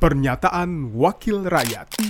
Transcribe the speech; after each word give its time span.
Pernyataan 0.00 0.96
Wakil 0.96 1.44
Rakyat 1.44 2.00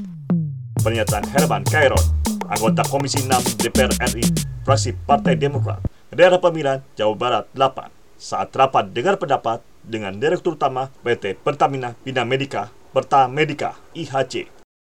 Pernyataan 0.79 1.27
Herman 1.27 1.67
Kairon, 1.67 1.99
anggota 2.47 2.87
Komisi 2.87 3.19
6 3.19 3.59
DPR 3.59 3.91
RI, 4.15 4.23
fraksi 4.63 4.95
Partai 4.95 5.35
Demokrat, 5.35 5.83
daerah 6.15 6.39
pemilihan 6.39 6.87
Jawa 6.95 7.19
Barat 7.19 7.51
8, 7.51 7.91
saat 8.15 8.55
rapat 8.55 8.95
dengar 8.95 9.19
pendapat 9.19 9.59
dengan 9.83 10.15
Direktur 10.15 10.55
Utama 10.55 10.87
PT 11.03 11.43
Pertamina 11.43 11.99
Bina 12.07 12.23
Medica, 12.23 12.71
Pertamedica, 12.95 13.75
IHC. 13.99 14.47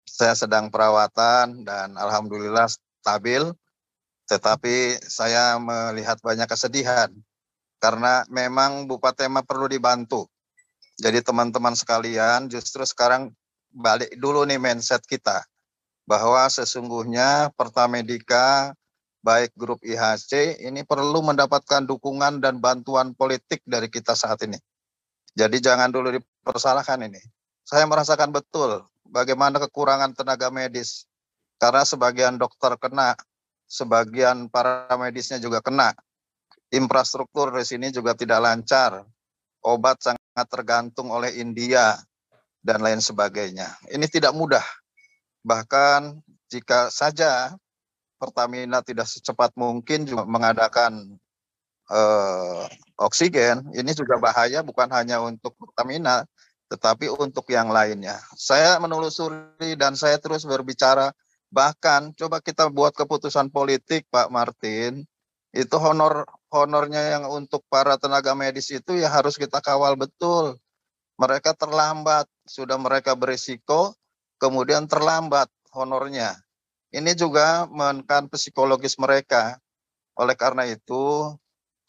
Saya 0.07 0.39
sedang 0.39 0.71
perawatan 0.71 1.67
dan 1.67 1.99
alhamdulillah 1.99 2.71
stabil, 3.03 3.43
tetapi 4.31 5.03
saya 5.03 5.59
melihat 5.59 6.23
banyak 6.23 6.47
kesedihan 6.47 7.11
karena 7.83 8.23
memang 8.31 8.87
Bupati 8.87 9.27
Tema 9.27 9.43
perlu 9.43 9.67
dibantu. 9.67 10.31
Jadi 10.95 11.19
teman-teman 11.27 11.75
sekalian 11.75 12.47
justru 12.47 12.87
sekarang 12.87 13.35
balik 13.75 14.15
dulu 14.15 14.47
nih 14.47 14.63
mindset 14.63 15.03
kita 15.03 15.43
bahwa 16.07 16.47
sesungguhnya 16.47 17.51
Pertamedika 17.59 18.77
baik 19.25 19.57
grup 19.57 19.81
IHC 19.83 20.63
ini 20.63 20.87
perlu 20.87 21.25
mendapatkan 21.25 21.83
dukungan 21.83 22.39
dan 22.39 22.61
bantuan 22.61 23.17
politik 23.17 23.65
dari 23.67 23.91
kita 23.91 24.15
saat 24.15 24.39
ini. 24.47 24.61
Jadi 25.35 25.59
jangan 25.59 25.91
dulu 25.91 26.15
dipersalahkan 26.15 27.01
ini. 27.11 27.19
Saya 27.67 27.89
merasakan 27.89 28.31
betul 28.31 28.85
bagaimana 29.09 29.59
kekurangan 29.59 30.15
tenaga 30.15 30.53
medis 30.53 31.09
karena 31.59 31.83
sebagian 31.83 32.39
dokter 32.39 32.77
kena, 32.79 33.19
sebagian 33.67 34.47
para 34.47 34.87
medisnya 34.95 35.41
juga 35.43 35.59
kena. 35.65 35.91
Infrastruktur 36.71 37.51
di 37.55 37.65
sini 37.65 37.91
juga 37.91 38.13
tidak 38.15 38.39
lancar. 38.45 39.03
Obat 39.65 40.05
sangat 40.05 40.24
sangat 40.35 40.51
tergantung 40.51 41.15
oleh 41.15 41.31
India 41.39 41.95
dan 42.59 42.83
lain 42.83 42.99
sebagainya. 42.99 43.71
Ini 43.87 44.03
tidak 44.11 44.35
mudah. 44.35 44.67
Bahkan 45.47 46.19
jika 46.51 46.91
saja 46.91 47.55
Pertamina 48.19 48.83
tidak 48.83 49.07
secepat 49.07 49.55
mungkin 49.55 50.11
juga 50.11 50.27
mengadakan 50.27 51.15
uh, 51.87 52.67
oksigen, 52.99 53.71
ini 53.79 53.95
juga 53.95 54.19
bahaya 54.19 54.67
bukan 54.67 54.91
hanya 54.91 55.23
untuk 55.23 55.55
Pertamina, 55.55 56.27
tetapi 56.67 57.15
untuk 57.15 57.47
yang 57.55 57.71
lainnya. 57.71 58.19
Saya 58.35 58.75
menelusuri 58.83 59.79
dan 59.79 59.95
saya 59.95 60.19
terus 60.19 60.43
berbicara, 60.43 61.15
bahkan 61.55 62.11
coba 62.19 62.43
kita 62.43 62.67
buat 62.75 62.91
keputusan 62.91 63.55
politik 63.55 64.11
Pak 64.11 64.35
Martin, 64.35 65.07
itu 65.55 65.77
honor 65.79 66.27
honornya 66.55 67.19
yang 67.19 67.27
untuk 67.27 67.67
para 67.67 67.99
tenaga 67.99 68.31
medis 68.39 68.71
itu 68.71 68.95
ya 68.95 69.11
harus 69.11 69.35
kita 69.35 69.59
kawal 69.59 69.99
betul. 69.99 70.55
Mereka 71.19 71.59
terlambat, 71.59 72.31
sudah 72.47 72.79
mereka 72.79 73.19
berisiko, 73.19 73.95
kemudian 74.39 74.87
terlambat 74.87 75.51
honornya. 75.75 76.39
Ini 76.95 77.15
juga 77.19 77.67
menekan 77.67 78.31
psikologis 78.31 78.95
mereka. 79.03 79.59
Oleh 80.15 80.39
karena 80.39 80.63
itu, 80.67 81.35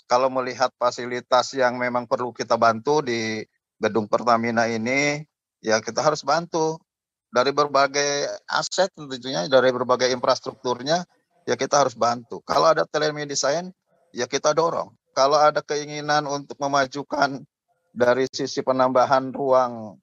kalau 0.10 0.30
melihat 0.34 0.74
fasilitas 0.82 1.54
yang 1.54 1.78
memang 1.78 2.10
perlu 2.10 2.34
kita 2.34 2.58
bantu 2.58 3.06
di 3.06 3.46
gedung 3.78 4.10
Pertamina 4.10 4.66
ini, 4.66 5.22
ya 5.62 5.78
kita 5.82 6.02
harus 6.02 6.26
bantu 6.26 6.82
dari 7.30 7.54
berbagai 7.54 8.30
aset 8.50 8.90
tentunya, 8.94 9.46
dari 9.46 9.70
berbagai 9.74 10.10
infrastrukturnya, 10.14 11.06
ya 11.46 11.56
kita 11.58 11.86
harus 11.86 11.94
bantu. 11.98 12.42
Kalau 12.46 12.70
ada 12.70 12.86
telemedicine, 12.90 13.74
ya 14.16 14.26
kita 14.32 14.56
dorong. 14.56 14.96
Kalau 15.12 15.36
ada 15.36 15.60
keinginan 15.60 16.24
untuk 16.28 16.56
memajukan 16.64 17.44
dari 17.92 18.28
sisi 18.32 18.64
penambahan 18.64 19.32
ruang 19.36 20.00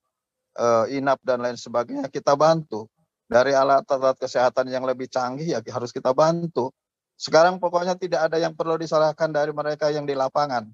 uh, 0.57 0.85
inap 0.93 1.21
dan 1.25 1.41
lain 1.41 1.57
sebagainya, 1.57 2.13
kita 2.13 2.37
bantu. 2.37 2.89
Dari 3.33 3.57
alat-alat 3.57 4.21
kesehatan 4.21 4.69
yang 4.69 4.85
lebih 4.85 5.09
canggih, 5.09 5.57
ya 5.57 5.61
harus 5.73 5.89
kita 5.89 6.13
bantu. 6.13 6.69
Sekarang 7.17 7.57
pokoknya 7.57 7.97
tidak 7.97 8.29
ada 8.29 8.37
yang 8.37 8.53
perlu 8.53 8.77
disalahkan 8.77 9.33
dari 9.33 9.57
mereka 9.57 9.89
yang 9.89 10.05
di 10.05 10.13
lapangan. 10.13 10.69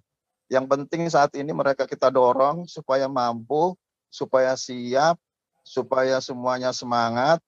Yang 0.51 0.67
penting 0.67 1.07
saat 1.07 1.31
ini 1.39 1.55
mereka 1.55 1.87
kita 1.87 2.11
dorong 2.11 2.67
supaya 2.67 3.07
mampu, 3.07 3.79
supaya 4.11 4.59
siap, 4.59 5.21
supaya 5.63 6.19
semuanya 6.19 6.75
semangat, 6.75 7.39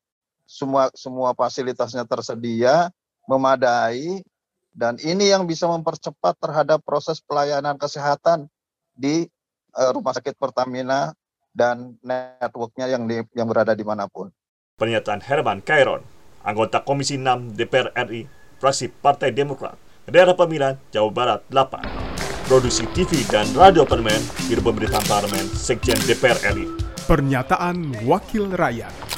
semua 0.46 0.92
semua 0.94 1.34
fasilitasnya 1.34 2.06
tersedia, 2.06 2.92
memadai 3.26 4.22
dan 4.70 4.96
ini 5.02 5.30
yang 5.30 5.46
bisa 5.46 5.66
mempercepat 5.66 6.38
terhadap 6.38 6.82
proses 6.86 7.18
pelayanan 7.18 7.74
kesehatan 7.74 8.46
di 8.94 9.26
uh, 9.74 9.90
rumah 9.94 10.14
sakit 10.14 10.38
Pertamina 10.38 11.14
dan 11.50 11.98
networknya 12.02 12.86
yang 12.86 13.04
di, 13.10 13.22
yang 13.34 13.50
berada 13.50 13.74
di 13.74 13.82
mana 13.82 14.06
pun. 14.06 14.30
Pernyataan 14.78 15.20
Herman 15.20 15.60
Kairon, 15.60 16.00
anggota 16.46 16.80
Komisi 16.80 17.18
6 17.20 17.58
DPR 17.58 17.92
RI, 18.08 18.24
fraksi 18.56 18.88
Partai 18.88 19.34
Demokrat, 19.34 19.76
daerah 20.08 20.32
pemilihan 20.32 20.78
Jawa 20.94 21.10
Barat 21.12 21.40
8. 21.52 22.48
Produksi 22.48 22.82
TV 22.90 23.22
dan 23.30 23.46
radio 23.54 23.86
permen, 23.86 24.18
Biro 24.50 24.58
Pemberitaan 24.64 25.06
Parlemen, 25.06 25.46
Sekjen 25.54 25.98
DPR 26.02 26.38
RI. 26.50 26.66
Pernyataan 27.06 28.06
Wakil 28.06 28.50
Rakyat. 28.54 29.09